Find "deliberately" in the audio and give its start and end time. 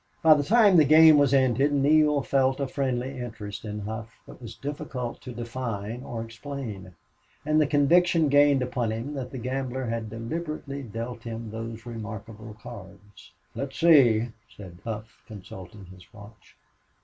10.09-10.81